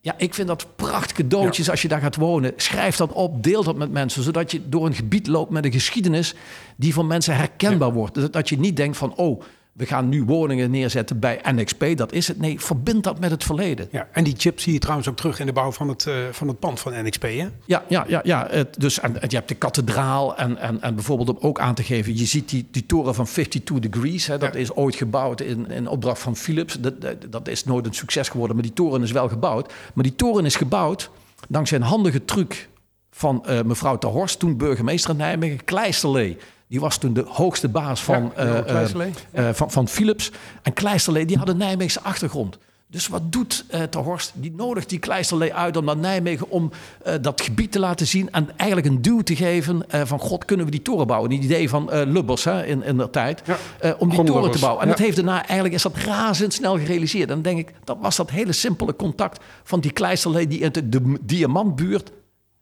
[0.00, 2.52] ja, ik vind dat prachtige cadeautjes als je daar gaat wonen.
[2.56, 4.22] Schrijf dat op, deel dat met mensen.
[4.22, 6.34] Zodat je door een gebied loopt met een geschiedenis
[6.76, 8.14] die voor mensen herkenbaar wordt.
[8.14, 9.42] Dat, dat je niet denkt van, oh,
[9.78, 11.84] we gaan nu woningen neerzetten bij NXP.
[11.96, 12.38] Dat is het.
[12.38, 13.88] Nee, verbind dat met het verleden.
[13.90, 16.14] Ja, en die chip zie je trouwens ook terug in de bouw van het, eh,
[16.30, 17.22] van het pand van NXP.
[17.22, 17.46] Hè?
[17.64, 18.46] Ja, ja, ja, ja.
[18.50, 21.74] Het, dus, en, en je hebt de kathedraal en, en, en bijvoorbeeld om ook aan
[21.74, 22.16] te geven...
[22.16, 24.26] je ziet die, die toren van 52 Degrees.
[24.26, 24.60] Hè, dat Ja.
[24.60, 26.80] is ooit gebouwd in, in opdracht van Philips.
[26.80, 29.72] Dat, dat, dat is nooit een succes geworden, maar die toren is wel gebouwd.
[29.94, 31.10] Maar die toren is gebouwd
[31.48, 32.68] dankzij een handige truc
[33.10, 34.38] van eh, mevrouw Ter Horst...
[34.38, 36.36] toen burgemeester in Nijmegen, Kleisterlee.
[36.68, 40.30] Die was toen de hoogste baas van, Ja, eh, eh, eh, van, van Philips.
[40.62, 42.58] En Kleisterlee, die had een Nijmeegse achtergrond.
[42.90, 44.32] Dus wat doet eh Ter Horst?
[44.34, 46.50] Die nodigt die Kleisterlee uit om naar Nijmegen...
[46.50, 46.70] om
[47.04, 49.90] eh, dat gebied te laten zien en eigenlijk een duw te geven...
[49.90, 51.30] eh, van god, kunnen we die toren bouwen?
[51.30, 53.42] Die idee van eh, Lubbers hè, in, in de tijd.
[53.44, 53.56] Ja.
[53.80, 54.82] eh, om die toren te bouwen.
[54.82, 54.94] En ja.
[54.94, 57.28] dat heeft daarna eigenlijk is dat razendsnel gerealiseerd.
[57.28, 59.44] En dan denk ik, dat was dat hele simpele contact...
[59.62, 62.12] van die Kleisterlee die in de, de diamantbuurt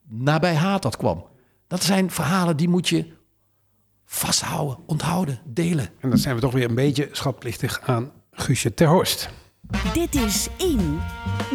[0.09, 1.25] nabij Hatert kwam.
[1.66, 3.07] Dat zijn verhalen die moet je
[4.07, 5.88] vasthouden, onthouden, delen.
[6.01, 9.29] En dan zijn we toch weer een beetje schatplichtig aan Guusje ter Horst.
[9.92, 10.99] Dit is In,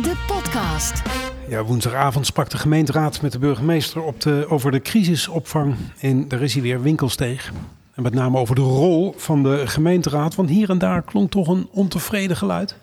[0.02, 1.02] de podcast.
[1.48, 6.42] Ja, woensdagavond sprak de gemeenteraad met de burgemeester op de, over de crisisopvang in, daar
[6.42, 7.52] is hij weer, Winkelsteeg.
[7.96, 11.48] En met name over de rol van de gemeenteraad, want hier en daar klonk toch
[11.48, 12.76] een ontevreden geluid.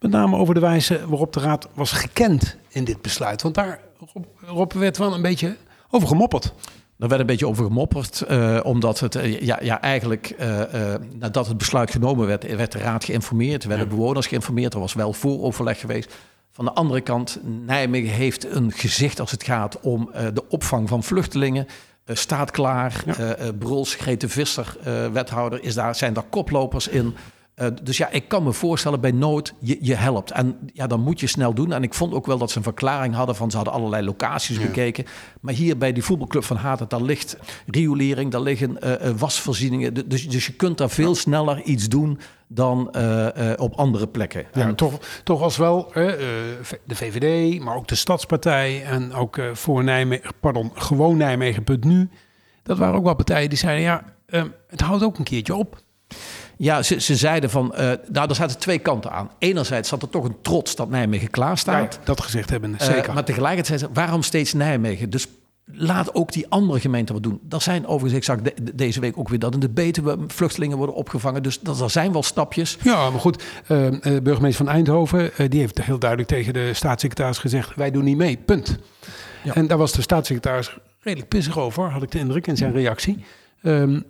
[0.00, 3.42] Met name over de wijze waarop de raad was gekend in dit besluit.
[3.42, 3.80] Want daar
[4.12, 5.56] Rob, Rob, werd wel een beetje
[5.90, 6.52] over gemopperd.
[7.04, 10.60] Er werd een beetje over gemopperd, eh, omdat het eh, ja, ja, eigenlijk eh,
[11.12, 14.74] nadat het besluit genomen werd, werd de raad geïnformeerd, werden bewoners geïnformeerd.
[14.74, 16.14] Er was wel vooroverleg geweest.
[16.50, 21.02] Van de andere kant, Nijmegen heeft een gezicht als het gaat om de opvang van
[21.02, 21.66] vluchtelingen.
[22.06, 23.02] Staat klaar.
[23.18, 23.52] Ja.
[23.58, 24.76] Bruls, Grete Visser,
[25.12, 27.14] wethouder, is daar, zijn daar koplopers in.
[27.54, 30.30] Eh, dus ja, ik kan me voorstellen bij nood, je, je helpt.
[30.30, 31.72] En ja, dan moet je snel doen.
[31.72, 34.60] En ik vond ook wel dat ze een verklaring hadden van ze hadden allerlei locaties
[34.60, 35.04] bekeken.
[35.40, 37.36] Maar hier bij die voetbalclub van Haten, daar ligt
[37.66, 39.94] riolering, daar liggen eh, eh, wasvoorzieningen.
[39.94, 42.88] Du- Dus, dus je kunt daar veel sneller iets doen dan
[43.58, 44.44] op andere plekken.
[44.54, 49.84] Ja, En- toch, toch als wel de VVD, maar ook de Stadspartij en ook voor
[49.84, 52.08] Nijmegen, pardon, gewoon Nijmegen.nu.
[52.62, 55.82] Dat waren ook wel partijen die zeiden, ja, eh, het houdt ook een keertje op.
[56.56, 59.30] Ja, ze, ze zeiden van, eh nou, er zaten twee kanten aan.
[59.38, 61.98] Enerzijds zat er toch een trots dat Nijmegen klaar staat.
[62.04, 63.14] dat gezegd hebben, Eh, zeker.
[63.14, 65.10] maar tegelijkertijd, zei ze, waarom steeds Nijmegen?
[65.10, 65.26] Dus
[65.72, 67.40] laat ook die andere gemeenten wat doen.
[67.50, 70.18] Er zijn overigens, ik zag de- de- deze week ook weer dat in de Betuwe
[70.26, 71.42] vluchtelingen worden opgevangen.
[71.42, 72.78] Dus dat, er zijn wel stapjes.
[72.82, 77.74] ja, maar goed, de burgemeester van Eindhoven, die heeft heel duidelijk tegen de staatssecretaris gezegd,
[77.74, 78.78] wij doen niet mee, punt.
[79.44, 79.54] Ja.
[79.54, 83.24] En daar was de staatssecretaris redelijk pissig over, had ik de indruk in zijn reactie.
[83.62, 84.00] Ehm,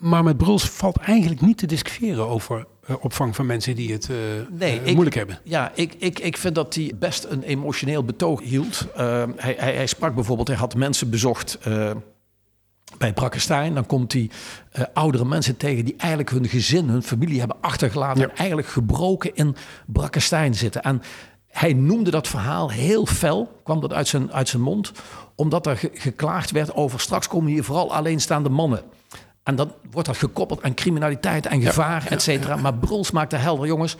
[0.00, 4.10] maar met Bruls valt eigenlijk niet te discussiëren over eh, opvang van mensen die het
[4.10, 4.16] eh,
[4.50, 5.38] Nee, eh, ik- moeilijk hebben.
[5.44, 8.86] Ja, ik, ik, ik vind dat hij best een emotioneel betoog hield.
[8.94, 11.58] Eh, hij, hij, hij sprak bijvoorbeeld, hij had mensen bezocht
[12.98, 13.74] bij Brakkestein.
[13.74, 14.30] Dan komt hij
[14.94, 18.22] oudere mensen tegen die eigenlijk hun gezin, hun familie hebben achtergelaten.
[18.22, 18.28] Ja.
[18.28, 19.56] En eigenlijk gebroken in
[19.86, 20.82] Brakkestein zitten.
[20.82, 21.02] En
[21.48, 24.92] hij noemde dat verhaal heel fel, kwam dat uit zijn, uit zijn mond.
[25.34, 28.82] Omdat er ge- geklaagd werd over straks komen hier vooral alleenstaande mannen.
[29.46, 32.56] En dan wordt dat gekoppeld aan criminaliteit en gevaar, et cetera.
[32.56, 33.96] Maar Bruls maakte helder, jongens.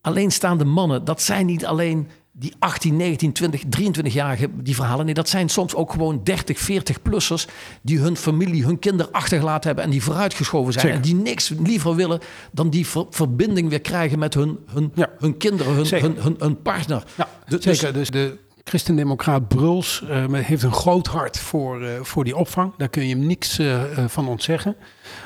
[0.00, 5.04] Alleenstaande mannen, dat zijn niet alleen die 18, 19, 20, 23-jarigen, die verhalen.
[5.04, 7.44] Nee, dat zijn soms ook gewoon 30, 40-plussers...
[7.82, 9.84] die hun familie, hun kinderen achtergelaten hebben...
[9.84, 10.84] en die vooruitgeschoven zijn.
[10.86, 11.00] Zeker.
[11.00, 12.20] En die niks liever willen
[12.52, 14.18] dan die ver- verbinding weer krijgen...
[14.18, 15.10] met hun, hun, Ja.
[15.18, 17.04] hun kinderen, hun, hun, hun, hun partner.
[17.16, 17.94] Ja, Dus- dus- zeker.
[17.94, 18.38] Dus de
[18.70, 22.72] christendemocraat Bruls eh, heeft een groot hart voor, eh, voor die opvang.
[22.76, 24.76] Daar kun je hem niks eh, van ontzeggen.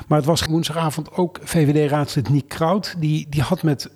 [0.07, 2.95] Maar het was woensdagavond ook VVD-raadslid Niek Kraut.
[2.97, 3.89] Die, die had met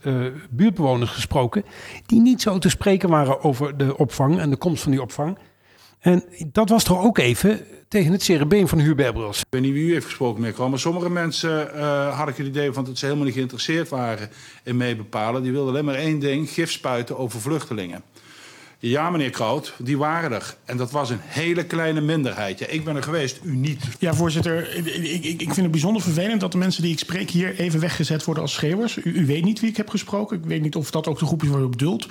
[0.50, 1.64] buurtbewoners gesproken...
[2.06, 5.38] die niet zo te spreken waren over de opvang en de komst van die opvang.
[6.00, 9.40] En dat was toch ook even tegen het zere been van Hubert Bruls.
[9.40, 12.48] Ik weet niet wie u heeft gesproken, meneer maar sommige mensen eh, had ik het
[12.48, 14.30] idee van dat ze helemaal niet geïnteresseerd waren
[14.64, 15.44] in meebepalen.
[15.44, 18.04] Die wilden alleen maar één ding, gif spuiten over vluchtelingen.
[18.82, 20.56] Ja, meneer Kroot, die waren er.
[20.66, 22.74] En dat was een hele kleine minderheid.
[22.74, 23.84] Ik ben er geweest, u niet.
[24.00, 24.76] Ja, voorzitter.
[24.76, 27.80] Ik, ik, ik vind het bijzonder vervelend dat de mensen die ik spreek hier even
[27.80, 28.98] weggezet worden als schreeuwers.
[28.98, 30.38] U, u weet niet wie ik heb gesproken.
[30.38, 32.08] Ik weet niet of dat ook de groep is waar u op bedoelt.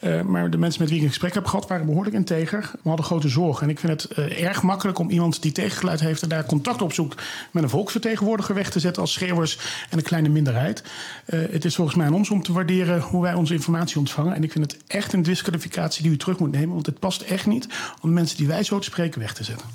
[0.00, 2.70] Eh, maar de mensen met wie ik een gesprek heb gehad waren behoorlijk integer.
[2.72, 3.62] We hadden grote zorgen.
[3.62, 6.82] En ik vind het eh, erg makkelijk om iemand die tegengeluid heeft en daar contact
[6.82, 9.58] op zoekt met een volksvertegenwoordiger weg te zetten als schreeuwers
[9.90, 10.82] en een kleine minderheid.
[11.24, 14.34] Eh, het is volgens mij aan ons om te waarderen hoe wij onze informatie ontvangen.
[14.34, 16.74] En ik vind het echt een disqualificatie die u terug moet nemen.
[16.74, 17.66] Want het past echt niet
[18.00, 19.66] om de mensen die wij zo te spreken weg te zetten.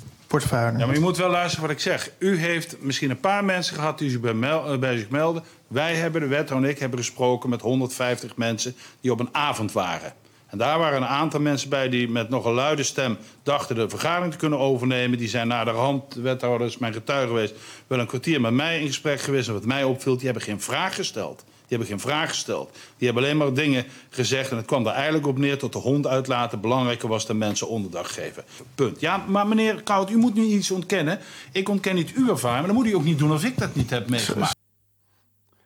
[0.78, 2.10] Ja, maar je moet wel luisteren wat ik zeg.
[2.18, 5.44] U heeft misschien een paar mensen gehad die zich bij, mel- eh, bij zich melden.
[5.68, 9.72] Wij hebben, de wethouder en ik, hebben gesproken met 150 mensen die op een avond
[9.72, 10.12] waren.
[10.46, 13.88] En daar waren een aantal mensen bij die met nog een luide stem dachten de
[13.88, 15.18] vergadering te kunnen overnemen.
[15.18, 17.54] Die zijn naar de hand, de wethouder is mijn getuige geweest,
[17.86, 19.48] wel een kwartier met mij in gesprek geweest.
[19.48, 21.44] En wat mij opviel, die hebben geen vraag gesteld.
[21.68, 22.70] Die hebben geen vraag gesteld.
[22.96, 24.50] Die hebben alleen maar dingen gezegd.
[24.50, 26.60] En het kwam er eigenlijk op neer tot de hond uitlaten.
[26.60, 28.44] Belangrijker was de mensen onderdak geven.
[28.74, 29.00] Punt.
[29.00, 31.18] Ja, maar meneer Koud, u moet nu iets ontkennen.
[31.52, 32.58] Ik ontken niet uw ervaring.
[32.58, 34.56] Maar dan moet u ook niet doen of ik dat niet heb meegemaakt.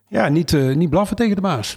[0.08, 1.76] Ja, niet, eh, niet blaffen tegen de baas.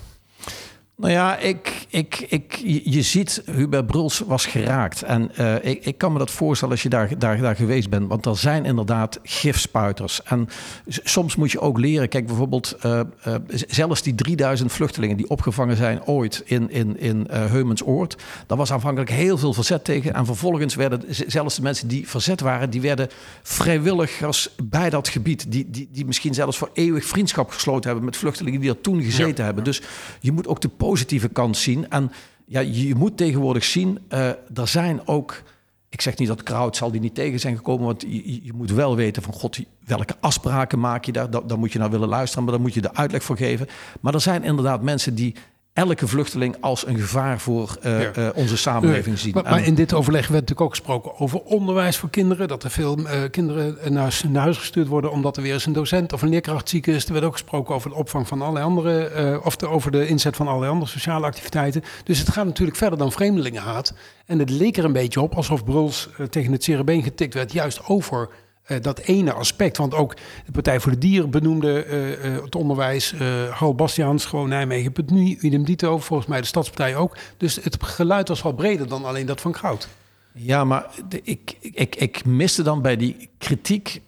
[0.96, 5.02] Nou ja, ik, ik, ik, je ziet, Hubert Bruls was geraakt.
[5.02, 8.08] En eh, ik, ik kan me dat voorstellen als je daar, daar, daar geweest bent.
[8.08, 10.24] Want er zijn inderdaad gifspuiters.
[10.24, 10.50] En
[10.88, 12.10] soms moet je ook leren.
[12.10, 17.28] Kijk, bijvoorbeeld eh, eh, zelfs die 3000 vluchtelingen die opgevangen zijn ooit in, in, in
[17.30, 18.16] Heumensoord.
[18.48, 20.14] Daar was aanvankelijk heel veel verzet tegen.
[20.14, 22.70] En vervolgens werden zelfs de mensen die verzet waren...
[22.70, 23.10] die werden
[23.44, 25.52] vrijwilligers bij dat gebied.
[25.52, 28.06] Die, die, die misschien zelfs voor eeuwig vriendschap gesloten hebben...
[28.06, 29.64] met vluchtelingen die er toen gezeten hebben.
[29.64, 29.82] Dus
[30.20, 31.85] je moet ook de positieve kant zien.
[31.90, 32.12] En
[32.46, 35.44] ja, je moet tegenwoordig zien, eh er zijn ook...
[35.90, 38.72] Ik zeg niet dat Kraut zal die niet tegen zijn gekomen, want je, je- moet
[38.72, 41.30] wel weten van god, welke afspraken maak je daar?
[41.30, 43.68] Dan moet je naar willen luisteren, maar dan moet je de uitleg voor geven.
[44.02, 45.36] Maar er zijn inderdaad mensen die
[45.76, 48.12] elke vluchteling als een gevaar voor eh, Ja.
[48.12, 49.32] eh, onze samenleving zien.
[49.34, 52.48] Maar, maar in dit overleg werd natuurlijk ook gesproken over onderwijs voor kinderen.
[52.48, 55.74] Dat er veel eh, kinderen naar, naar huis gestuurd worden omdat er weer eens een
[55.74, 57.06] docent of een leerkracht ziek is.
[57.06, 60.36] Er werd ook gesproken over de opvang van allerlei andere, of de, over de inzet
[60.36, 61.84] van allerlei andere sociale activiteiten.
[62.04, 63.94] Dus het gaat natuurlijk verder dan vreemdelingenhaat.
[64.26, 67.52] En het leek er een beetje op alsof Bruls tegen het zere been getikt werd,
[67.52, 68.30] juist over
[68.66, 69.78] eh, dat ene aspect.
[69.78, 73.14] Want ook de Partij voor de Dieren benoemde eh, eh, het onderwijs.
[73.14, 76.00] eh Hal Bastiaans, gewoon Nijmegen, nu, idem dito.
[76.00, 77.18] Volgens mij de Stadspartij ook.
[77.38, 79.88] Dus het geluid was wel breder dan alleen dat van Kraut.
[80.38, 80.86] Ja, maar
[81.24, 84.02] ik, ik, ik miste dan bij die kritiek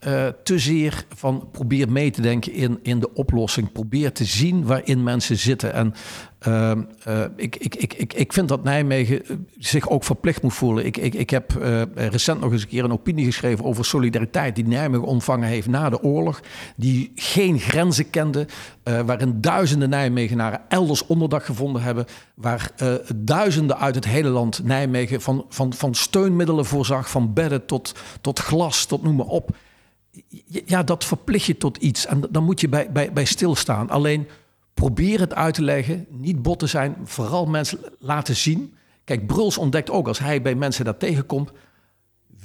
[0.43, 3.71] te zeer van probeer mee te denken in, in de oplossing.
[3.71, 5.73] Probeer te zien waarin mensen zitten.
[5.73, 5.93] En
[6.39, 10.85] ehm, eh, ik, ik, ik, ik, vind dat Nijmegen eh, zich ook verplicht moet voelen.
[10.85, 14.55] Ik, ik, ik heb eh, recent nog eens een keer een opinie geschreven over solidariteit
[14.55, 16.41] die Nijmegen ontvangen heeft na de oorlog.
[16.75, 18.47] Die geen grenzen kende.
[18.83, 22.05] waarin duizenden Nijmegenaren elders onderdak gevonden hebben.
[22.35, 22.71] Waar
[23.15, 27.09] duizenden uit het hele land Nijmegen van, van, van steunmiddelen voorzag.
[27.09, 29.55] Van bedden tot, tot glas, tot noem maar op.
[30.65, 32.05] Ja, dat verplicht je tot iets.
[32.05, 33.89] En dan moet je bij, bij, bij stilstaan.
[33.89, 34.27] Alleen
[34.77, 36.05] probeer het uit te leggen.
[36.09, 36.95] Niet bot te zijn.
[37.03, 38.73] Vooral mensen laten zien.
[39.03, 41.51] Kijk, Bruls ontdekt ook als hij bij mensen daar tegenkomt.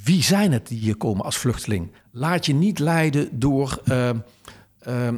[0.05, 1.93] Wie zijn het die hier komen als vluchteling?
[2.11, 4.17] Laat je niet leiden door eh, eh,
[5.09, 5.15] eh,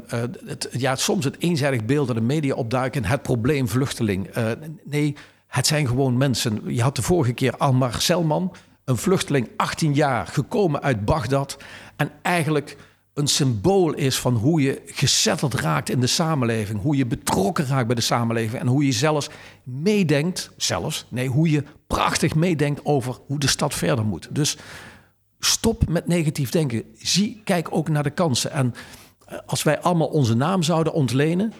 [0.47, 3.05] het, ja, soms het eenzijdig beeld dat de media opduiken.
[3.05, 4.31] Het probleem vluchteling.
[4.85, 6.61] Nee, het zijn gewoon mensen.
[6.67, 8.53] Je had de vorige keer Almar Selman,
[8.85, 11.57] een vluchteling, 18 jaar, gekomen uit Bagdad.
[11.97, 12.77] En eigenlijk
[13.15, 16.81] een symbool is van hoe je gezetteld raakt in de samenleving.
[16.81, 18.61] Hoe je betrokken raakt bij de samenleving.
[18.61, 19.29] En hoe je zelfs
[19.63, 24.29] meedenkt, zelfs, nee, hoe je prachtig meedenkt over hoe de stad verder moet.
[24.31, 24.57] Dus
[25.39, 26.83] stop met negatief denken.
[26.99, 28.51] Zie, kijk ook naar de kansen.
[28.51, 28.75] En
[29.27, 31.53] eh, als wij allemaal onze naam zouden ontlenen,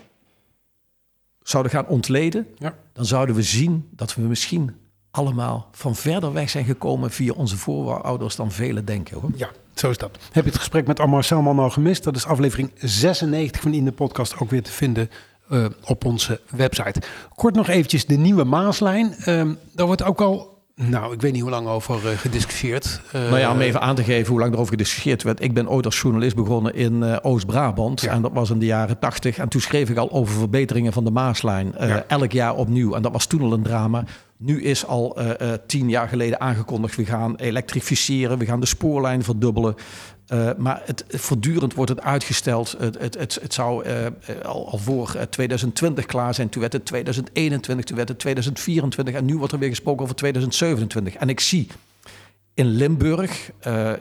[1.43, 2.75] zouden gaan ontleden, Ja.
[2.93, 4.77] dan zouden we zien dat we misschien
[5.15, 9.21] allemaal van verder weg zijn gekomen via onze voorouders dan velen denken.
[9.21, 9.31] Hoor.
[9.37, 10.19] Ja, zo is dat.
[10.33, 12.05] Heb je het gesprek met Ammar Selman al gemist?
[12.05, 15.11] Dat is aflevering 96 van In de Podcast ook weer te vinden
[15.49, 17.03] eh, op onze website.
[17.35, 19.15] Kort nog eventjes de nieuwe Maaslijn.
[19.25, 23.01] Ehm, daar wordt ook al, nou, ik weet niet hoe lang over eh, gediscussieerd.
[23.13, 25.43] Eh, Nou ja, om even aan te geven hoe lang erover gediscussieerd werd.
[25.43, 28.01] Ik ben ooit als journalist begonnen in eh, Oost-Brabant.
[28.01, 28.13] Ja.
[28.13, 29.39] En dat was in de jaren tachtig.
[29.39, 31.75] En toen schreef ik al over verbeteringen van de Maaslijn.
[31.75, 32.05] eh, Ja.
[32.09, 32.95] Elk jaar opnieuw.
[32.95, 34.05] En dat was toen al een drama.
[34.37, 36.97] Nu is al eh, eh, tien jaar geleden aangekondigd.
[36.97, 38.39] We gaan elektrificeren.
[38.39, 39.75] We gaan de spoorlijn verdubbelen.
[40.27, 42.75] Eh, maar het, voortdurend wordt het uitgesteld.
[42.79, 43.85] Het, het, het, het zou
[44.43, 46.49] al, al voor eh, 2020 klaar zijn.
[46.49, 47.85] Toen werd het 2021.
[47.85, 49.15] Toen werd het 2024.
[49.15, 51.15] En nu wordt er weer gesproken over 2027.
[51.15, 51.69] En ik zie
[52.55, 53.51] in Limburg.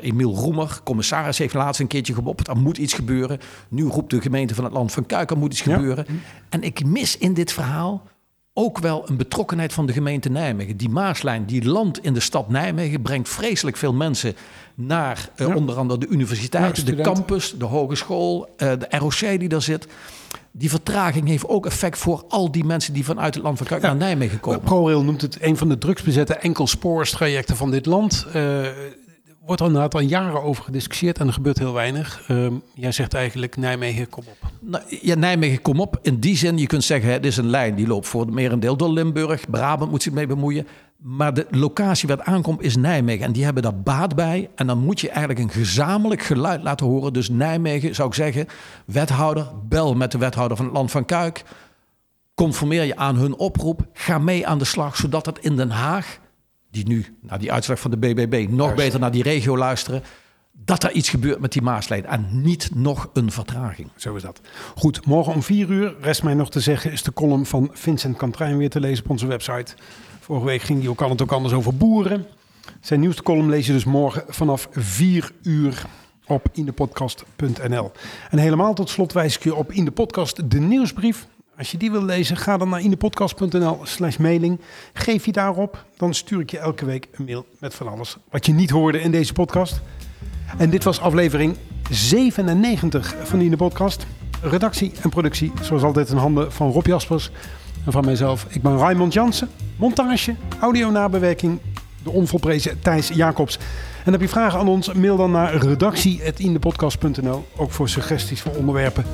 [0.01, 2.47] Emiel Roemer, commissaris, heeft laatst een keertje gemopperd.
[2.47, 3.39] Er moet iets gebeuren.
[3.67, 5.75] Nu roept de gemeente van het land van Kuik, er moet iets Ja.
[5.75, 6.05] gebeuren.
[6.49, 8.03] En ik mis in dit verhaal
[8.53, 10.77] ook wel een betrokkenheid van de gemeente Nijmegen.
[10.77, 14.35] Die Maaslijn, die land in de stad Nijmegen, brengt vreselijk veel mensen
[14.75, 15.55] naar eh, Ja.
[15.55, 19.87] onder andere de Ja, universiteit, de campus, de hogeschool, eh, de ROC die daar zit.
[20.51, 23.81] Die vertraging heeft ook effect voor al die mensen die vanuit het land van Kuik
[23.81, 23.87] Ja.
[23.87, 24.59] naar Nijmegen komen.
[24.61, 28.25] ProRail noemt het een van de drugsbezette enkelsporstrajecten van dit land.
[28.33, 28.61] Eh,
[29.45, 32.23] wordt al inderdaad al jaren over gediscussieerd en er gebeurt heel weinig.
[32.27, 34.51] Ehm, jij zegt eigenlijk Nijmegen, kom op.
[34.59, 35.99] Nou, ja, Nijmegen, kom op.
[36.01, 38.77] In die zin, je kunt zeggen, het is een lijn die loopt voor het merendeel
[38.77, 39.49] door Limburg.
[39.49, 40.67] Brabant moet zich mee bemoeien.
[40.97, 43.25] Maar de locatie waar het aankomt is Nijmegen.
[43.25, 44.49] En die hebben daar baat bij.
[44.55, 47.13] En dan moet je eigenlijk een gezamenlijk geluid laten horen.
[47.13, 48.47] Dus Nijmegen, zou ik zeggen,
[48.85, 51.43] wethouder, bel met de wethouder van het Land van Kuik.
[52.33, 53.87] Conformeer je aan hun oproep.
[53.93, 56.19] Ga mee aan de slag, zodat het in Den Haag,
[56.73, 60.03] die nu naar die uitslag van de BBB nog beter naar die regio luisteren,
[60.51, 62.05] dat er iets gebeurt met die Maaslijn.
[62.05, 63.89] En niet nog een vertraging.
[63.95, 64.41] Zo is dat.
[64.75, 68.17] Goed, morgen om vier uur, rest mij nog te zeggen, is de column van Vincent
[68.17, 69.75] Kantrijn weer te lezen op onze website.
[70.19, 72.25] Vorige week ging die ook al het ook anders over boeren.
[72.81, 75.85] Zijn nieuwste column lees je dus morgen vanaf 4 uur
[76.27, 77.91] op indepodcast.nl.
[78.29, 81.27] En helemaal tot slot wijs ik je op in de podcast de nieuwsbrief.
[81.57, 84.59] Als je die wil lezen, ga dan naar indepodcast.nl slash mailing.
[84.93, 88.45] Geef je daarop, dan stuur ik je elke week een mail met van alles wat
[88.45, 89.81] je niet hoorde in deze podcast.
[90.57, 91.57] En dit was aflevering
[91.89, 94.05] 97 van in podcast.
[94.41, 97.31] Redactie en productie, zoals altijd in handen van Rob Jaspers
[97.85, 98.45] en van mijzelf.
[98.49, 99.49] Ik ben Raymond Jansen.
[99.75, 101.59] Montage, audio nabewerking,
[102.03, 103.59] de onvolprezen Thijs Jacobs.
[104.05, 107.45] En heb je vragen aan ons, mail dan naar redactie.indepodcast.nl.
[107.55, 109.05] Ook voor suggesties voor onderwerpen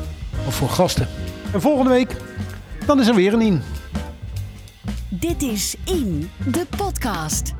[0.47, 1.07] of voor gasten.
[1.53, 2.15] En volgende week,
[2.85, 3.61] dan is er weer een in.
[5.09, 7.53] Dit is In, de podcast.